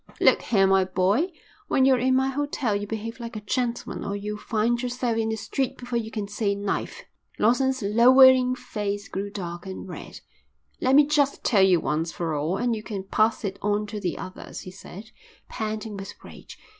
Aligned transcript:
"Look 0.19 0.41
here, 0.41 0.65
my 0.65 0.83
boy, 0.83 1.31
when 1.67 1.85
you're 1.85 1.99
in 1.99 2.15
my 2.15 2.29
hotel 2.29 2.75
you 2.75 2.87
behave 2.87 3.19
like 3.19 3.35
a 3.35 3.39
gentleman 3.41 4.03
or 4.03 4.15
you'll 4.15 4.39
find 4.39 4.81
yourself 4.81 5.15
in 5.15 5.29
the 5.29 5.35
street 5.35 5.77
before 5.77 5.99
you 5.99 6.09
can 6.09 6.27
say 6.27 6.55
knife." 6.55 7.03
Lawson's 7.37 7.83
lowering 7.83 8.55
face 8.55 9.07
grew 9.07 9.29
dark 9.29 9.67
and 9.67 9.87
red. 9.87 10.21
"Let 10.79 10.95
me 10.95 11.05
just 11.05 11.43
tell 11.43 11.61
you 11.61 11.79
once 11.79 12.11
for 12.11 12.33
all 12.33 12.57
and 12.57 12.75
you 12.75 12.81
can 12.81 13.03
pass 13.03 13.45
it 13.45 13.59
on 13.61 13.85
to 13.85 13.99
the 13.99 14.17
others," 14.17 14.61
he 14.61 14.71
said, 14.71 15.11
panting 15.49 15.97
with 15.97 16.11
rage. 16.23 16.57